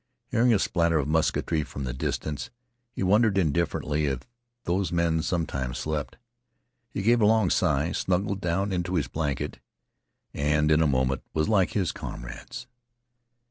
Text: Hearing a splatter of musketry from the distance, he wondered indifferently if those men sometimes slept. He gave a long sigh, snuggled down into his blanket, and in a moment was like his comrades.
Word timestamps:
Hearing 0.31 0.51
a 0.51 0.57
splatter 0.57 0.97
of 0.97 1.07
musketry 1.07 1.61
from 1.61 1.83
the 1.83 1.93
distance, 1.93 2.49
he 2.91 3.03
wondered 3.03 3.37
indifferently 3.37 4.07
if 4.07 4.21
those 4.63 4.91
men 4.91 5.21
sometimes 5.21 5.77
slept. 5.77 6.17
He 6.89 7.03
gave 7.03 7.21
a 7.21 7.27
long 7.27 7.51
sigh, 7.51 7.91
snuggled 7.91 8.41
down 8.41 8.71
into 8.71 8.95
his 8.95 9.07
blanket, 9.07 9.59
and 10.33 10.71
in 10.71 10.81
a 10.81 10.87
moment 10.87 11.21
was 11.35 11.47
like 11.47 11.73
his 11.73 11.91
comrades. 11.91 12.65